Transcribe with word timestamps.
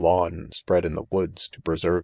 lawn? 0.01 0.49
spread 0.51 0.83
in 0.83 0.93
i 0.97 1.01
he. 1.01 1.05
woo.ds_ 1.11 1.47
to 1.51 1.61
preserve. 1.61 1.99